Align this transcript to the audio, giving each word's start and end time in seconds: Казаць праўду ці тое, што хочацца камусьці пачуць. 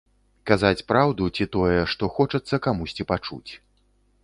Казаць 0.51 0.85
праўду 0.91 1.27
ці 1.35 1.45
тое, 1.57 1.77
што 1.93 2.11
хочацца 2.17 2.61
камусьці 2.69 3.07
пачуць. 3.15 3.51